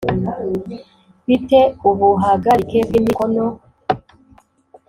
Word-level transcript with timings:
bi 1.27 1.37
te 1.47 1.61
ubuhagarike 1.89 2.79
bw 2.87 2.93
imikono 2.99 3.43